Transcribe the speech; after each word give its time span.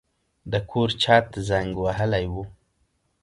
د 0.51 0.53
کور 0.71 0.89
چت 1.01 1.27
زنګ 1.47 1.71
وهلی 1.83 2.25
و. 2.33 2.35